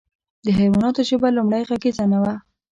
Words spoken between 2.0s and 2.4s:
نه وه.